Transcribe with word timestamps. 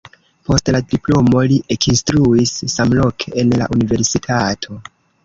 Post 0.47 0.69
la 0.75 0.79
diplomo 0.93 1.43
li 1.51 1.59
ekinstruis 1.75 2.55
samloke 2.77 3.35
en 3.43 3.53
la 3.63 3.69
universitato. 3.77 4.81